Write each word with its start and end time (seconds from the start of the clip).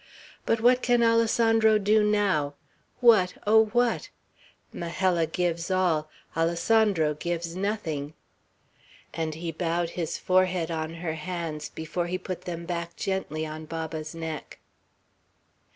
But 0.47 0.59
what 0.61 0.81
can 0.81 1.03
Alessandro 1.03 1.77
do 1.77 2.03
now? 2.03 2.55
What, 3.01 3.35
oh, 3.45 3.65
what? 3.65 4.09
Majella 4.73 5.27
gives 5.27 5.69
all; 5.69 6.09
Alessandro 6.35 7.13
gives 7.13 7.55
nothing!" 7.55 8.15
and 9.13 9.35
he 9.35 9.51
bowed 9.51 9.91
his 9.91 10.17
forehead 10.17 10.71
on 10.71 10.95
her 10.95 11.13
hands, 11.13 11.69
before 11.69 12.07
he 12.07 12.17
put 12.17 12.45
them 12.45 12.65
back 12.65 12.95
gently 12.95 13.45
on 13.45 13.65
Baba's 13.65 14.15
neck. 14.15 14.57